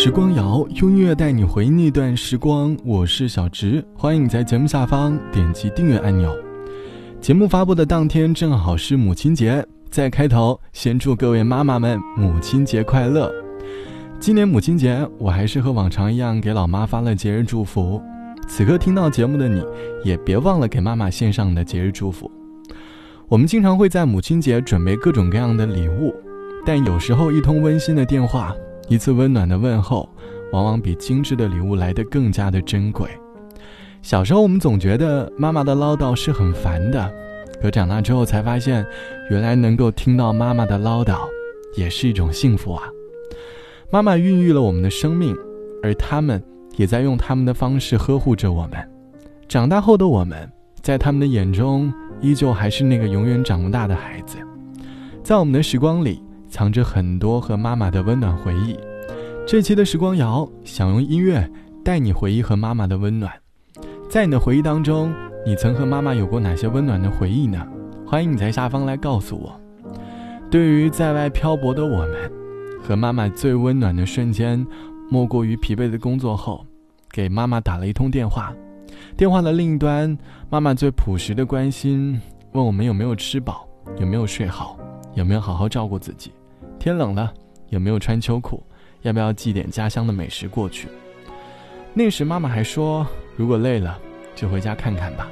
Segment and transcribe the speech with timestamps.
[0.00, 2.76] 时光谣，用音乐带你回忆那段时光。
[2.84, 6.32] 我是小直，欢迎你在节目下方点击订阅按钮。
[7.20, 13.28] 节目发布的当天正好是母亲节，在开头先祝各位妈妈们母亲节快乐。
[14.20, 18.00] 今年母亲节，我还是和往常一样给老妈发了节日祝福。
[18.46, 19.64] 此刻听到节目的你，
[20.04, 22.30] 也别忘了给妈妈献上的节日祝福。
[23.26, 26.14] 我们经常会在母亲节准备各种各样的礼物，
[26.64, 28.54] 但有时候一通温馨的电话。
[28.88, 30.08] 一次温暖的问候，
[30.52, 33.08] 往往比精致的礼物来得更加的珍贵。
[34.00, 37.12] 小时候，我们总觉得妈妈的唠叨是很烦的，
[37.60, 38.86] 可长大之后才发现，
[39.30, 41.18] 原来能够听到妈妈的唠叨，
[41.76, 42.84] 也是一种幸福啊！
[43.90, 45.36] 妈妈孕育了我们的生命，
[45.82, 46.42] 而他们
[46.76, 48.78] 也在用他们的方式呵护着我们。
[49.48, 50.50] 长大后的我们，
[50.80, 51.92] 在他们的眼中，
[52.22, 54.38] 依旧还是那个永远长不大的孩子。
[55.22, 56.22] 在我们的时光里。
[56.48, 58.78] 藏着很多和妈妈的温暖回忆。
[59.46, 61.48] 这期的时光谣想用音乐
[61.84, 63.32] 带你回忆和妈妈的温暖。
[64.10, 65.12] 在你的回忆当中，
[65.46, 67.66] 你曾和妈妈有过哪些温暖的回忆呢？
[68.06, 69.58] 欢迎你在下方来告诉我。
[70.50, 72.32] 对于在外漂泊的我们，
[72.82, 74.66] 和妈妈最温暖的瞬间，
[75.10, 76.64] 莫过于疲惫的工作后，
[77.10, 78.52] 给妈妈打了一通电话。
[79.16, 80.16] 电话的另一端，
[80.48, 82.20] 妈妈最朴实的关心，
[82.52, 84.78] 问我们有没有吃饱，有没有睡好，
[85.14, 86.32] 有没有好好照顾自己。
[86.78, 87.32] 天冷了，
[87.70, 88.62] 有没有穿秋裤？
[89.02, 90.88] 要不要寄点家乡的美食过去？
[91.94, 93.98] 那时妈妈还说，如果累了，
[94.34, 95.28] 就回家看看吧。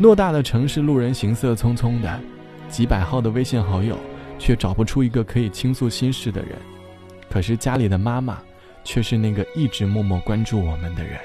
[0.00, 2.20] 偌大的城市，路人行色匆匆的，
[2.68, 3.98] 几百号的微信好友，
[4.38, 6.56] 却找不出一个可以倾诉心事的人。
[7.28, 8.38] 可是家里的妈妈，
[8.84, 11.18] 却是那个一直默默关注我们的人。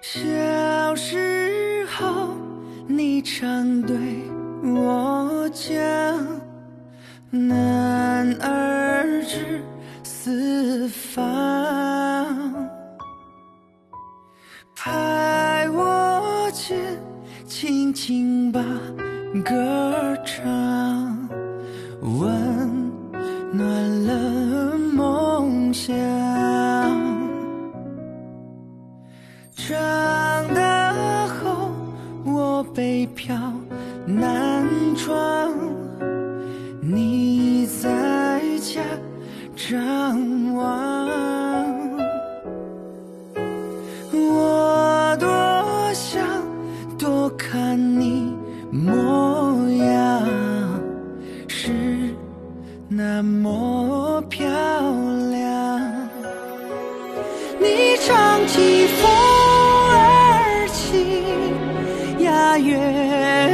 [0.00, 2.34] 小时候，
[2.86, 3.96] 你常对
[4.62, 6.47] 我讲。
[7.30, 9.62] 男儿志
[10.02, 11.22] 四方，
[14.74, 16.78] 拍我肩，
[17.46, 18.62] 轻轻把
[19.44, 21.28] 歌唱，
[22.00, 22.90] 温
[23.52, 25.94] 暖了梦想。
[29.54, 29.76] 长
[30.54, 31.70] 大后，
[32.24, 33.36] 我北漂
[34.06, 34.66] 南
[34.96, 35.57] 闯。
[39.70, 41.06] 张望，
[44.14, 46.24] 我多想
[46.98, 48.34] 多看你
[48.70, 50.26] 模样，
[51.48, 51.68] 是
[52.88, 56.08] 那么漂亮。
[57.60, 59.10] 你唱起风
[59.90, 63.47] 儿轻呀月。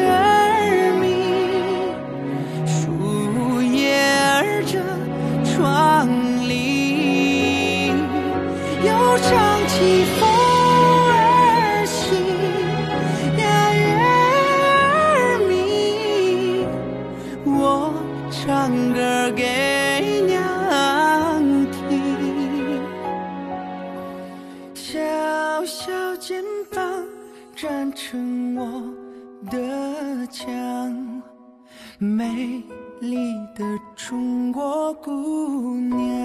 [33.05, 33.17] 里
[33.55, 33.63] 的
[33.95, 36.24] 中国姑娘。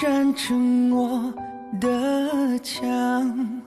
[0.00, 1.30] 站成我
[1.78, 3.60] 的墙，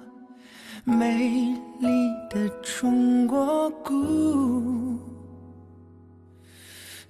[0.83, 1.87] 美丽
[2.27, 4.97] 的中国姑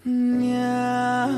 [0.03, 1.31] 娘。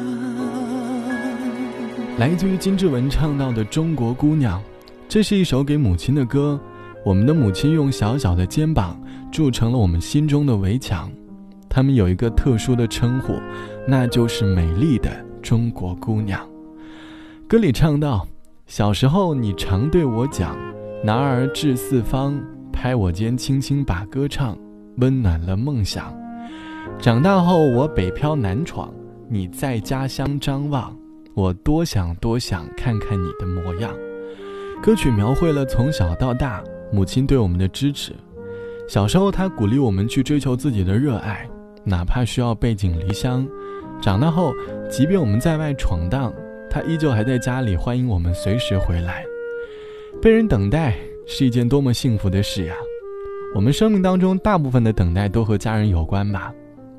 [2.17, 4.59] 来自于金志文唱到的《中国姑娘》，
[5.07, 6.59] 这是一首给母亲的歌。
[7.05, 8.99] 我们的母亲用小小的肩膀
[9.31, 11.11] 筑成了我们心中的围墙。
[11.69, 13.35] 她们有一个特殊的称呼，
[13.87, 16.54] 那就是美丽的中国姑娘。
[17.47, 18.27] 歌里唱到
[18.65, 20.57] ：“小时候你常对我讲，
[21.03, 22.41] 男儿志四方，
[22.73, 24.57] 拍我肩轻轻把歌唱，
[24.97, 26.11] 温暖了梦想。
[26.97, 28.91] 长大后我北漂南闯，
[29.29, 30.91] 你在家乡张望。”
[31.35, 33.93] 我多想多想看看你的模样。
[34.81, 38.15] 歌曲描绘了从小到大母亲对我们的支持。
[38.87, 41.47] 小时候，她鼓励我们去追求自己的热爱，
[41.83, 43.47] 哪怕需要背井离乡。
[44.01, 44.51] 长大后，
[44.89, 46.33] 即便我们在外闯荡，
[46.75, 49.23] 他依旧还在家里欢迎我们随时回来。
[50.21, 50.93] 被人等待
[51.25, 52.75] 是一件多么幸福的事呀！
[53.55, 56.51] 我们生命当中大部分的等待都和家人有关吧。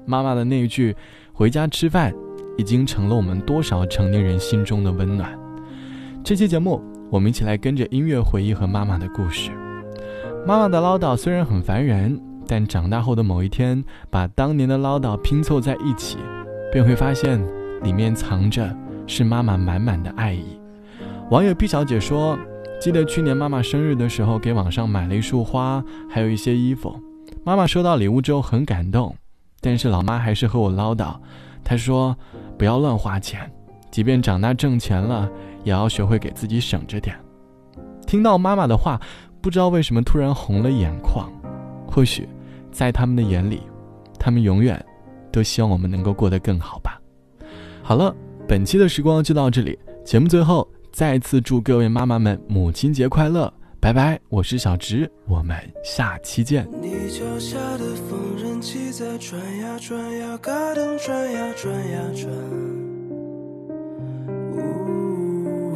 [0.07, 0.97] 妈妈的那一句
[1.31, 2.11] “回家吃饭”。
[2.57, 5.39] 已经成了我们多少成年人心中的温暖。
[6.25, 9.51] 这期节目，我们一起来跟着音乐回忆和妈妈的故事。
[10.47, 12.19] 妈妈的唠叨虽然很烦人，
[12.49, 16.17] 但长大后的某一天，把当年的唠叨拼凑在一起，
[16.73, 17.39] 便会发现
[17.83, 18.75] 里面藏着
[19.07, 20.59] 是妈妈满满的爱意。
[21.31, 22.39] 网友毕小姐说
[22.81, 26.95] ：“记得去年妈妈生日的时候，给网上买了一束花，还有一些衣服。
[27.45, 29.15] 妈妈收到礼物之后很感动，
[29.61, 31.17] 但是老妈还是和我唠叨。
[31.65, 32.17] 她说。”
[32.59, 33.53] 不要乱花钱，
[33.91, 35.31] 即便长大挣钱了，
[35.63, 37.15] 也要学会给自己省着点。
[38.07, 38.99] 听到妈妈的话，
[39.43, 41.31] 不知道为什么突然红了眼眶。
[41.87, 42.27] 或许，
[42.73, 43.61] 在他们的眼里，
[44.19, 44.83] 他们永远
[45.31, 46.99] 都希望我们能够过得更好吧。
[47.83, 48.17] 好了，
[48.49, 49.77] 本期的时光就到这里。
[50.05, 53.53] 节目最后，再次祝各位妈妈们母亲节快乐！
[53.81, 56.65] 拜拜，我是小直，我们下期见。
[56.81, 62.31] 你脚下的缝纫机在转呀转呀，嘎噔转呀转呀转。
[64.53, 65.73] 呜，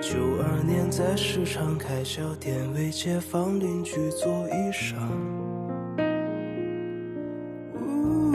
[0.00, 4.94] 九二年在市场开小店，为街坊邻居做衣裳。
[7.74, 8.32] 呜，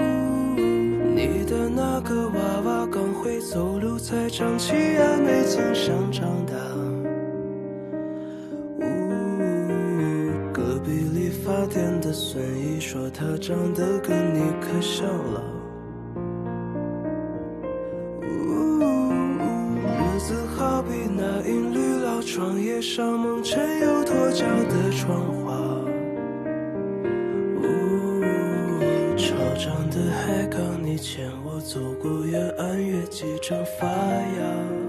[1.16, 2.36] 你的那个娃
[2.66, 6.54] 娃刚会走路，才长齐牙，没曾想长大。
[8.80, 8.84] 呜，
[10.54, 15.44] 隔壁理发店的孙姨说她长得跟你可像了。
[19.84, 25.47] 日子好比那银绿老窗夜上蒙尘又脱胶的窗花。
[30.98, 34.87] 港，你牵我走过越暗，越几张发芽。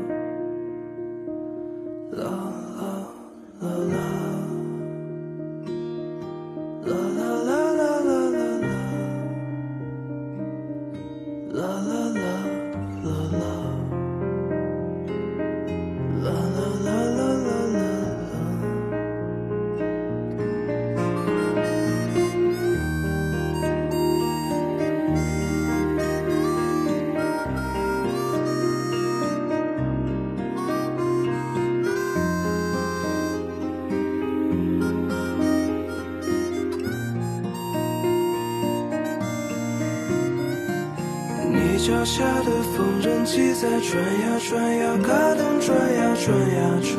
[41.88, 46.92] 脚下的缝纫机在转呀转呀，嘎噔转呀转呀转。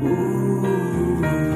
[0.00, 0.06] 呜，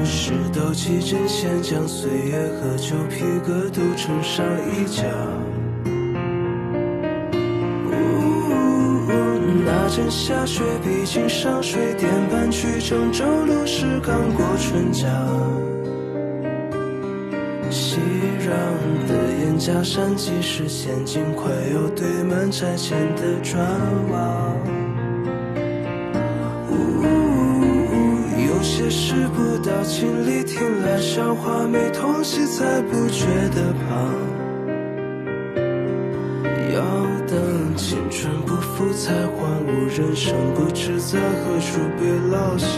[0.05, 5.01] 石头起针线将岁月和旧皮革都衬上一角。
[7.87, 7.91] 呜，
[9.65, 15.66] 那阵下雪，毕竟上水电板去郑州路是刚过春江。
[19.57, 23.59] 的燕家山，即使现今快要堆满拆迁的砖
[24.11, 24.53] 瓦。
[26.69, 26.73] 呜，
[28.47, 34.13] 有些事不到亲历，听来笑话，没痛惜才不觉得胖。
[36.73, 36.83] 要
[37.25, 42.77] 等青春不复才还我人生不知在何处被落下。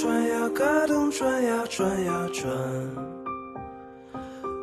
[0.00, 2.46] 转呀，嘎咚转呀转呀转。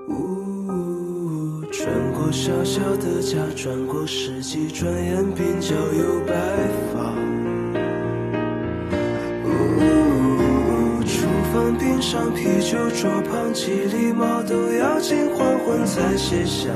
[0.08, 6.34] 呜，转过小小的家，转过世纪，转眼鬓角有白
[6.94, 7.12] 发。
[9.44, 16.70] 呜，厨房冰上啤酒桌旁，几粒毛豆要近黄昏才卸下。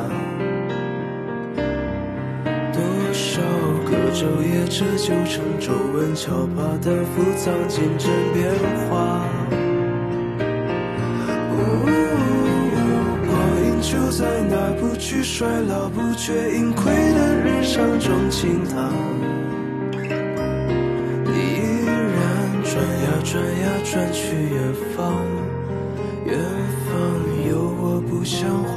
[4.11, 8.51] 昼夜这就成皱纹桥，把丹复藏进针变
[8.89, 9.25] 化。
[13.27, 13.31] 光
[13.63, 18.91] 阴就在那不惧衰老、不觉盈亏的日常中倾淌。
[21.25, 21.93] 你依然
[22.63, 24.97] 转呀转呀转去远方，
[26.25, 26.37] 远
[26.85, 26.91] 方
[27.47, 28.75] 有我不像话，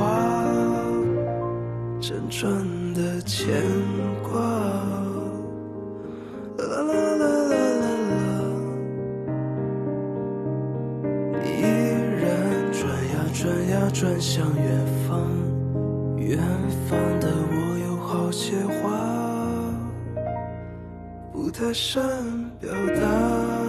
[2.00, 2.52] 辗转
[2.94, 3.50] 的牵
[4.22, 5.01] 挂。
[14.02, 15.30] 转向远方，
[16.18, 16.36] 远
[16.88, 18.90] 方的我有好些话，
[21.32, 22.02] 不太善
[22.58, 23.61] 表达。